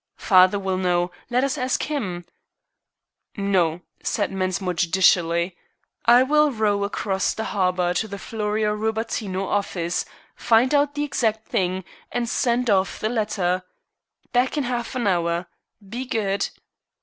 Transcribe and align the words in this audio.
"Father 0.17 0.57
will 0.57 0.77
know. 0.79 1.11
Let 1.29 1.43
us 1.43 1.59
ask 1.59 1.83
him." 1.83 2.25
"No," 3.37 3.81
said 4.01 4.31
Mensmore 4.31 4.73
judicially, 4.73 5.55
"I 6.05 6.23
will 6.23 6.51
row 6.51 6.83
across 6.83 7.35
the 7.35 7.43
harbor 7.43 7.93
to 7.93 8.07
the 8.07 8.17
Florio 8.17 8.73
Rubattino 8.75 9.45
office, 9.45 10.03
find 10.35 10.73
out 10.73 10.95
the 10.95 11.03
exact 11.03 11.45
thing, 11.47 11.83
and 12.11 12.27
send 12.27 12.67
off 12.67 12.99
the 12.99 13.09
letter. 13.09 13.61
Back 14.33 14.57
in 14.57 14.63
half 14.63 14.95
an 14.95 15.05
hour. 15.05 15.45
Be 15.87 16.05
good!" 16.05 16.49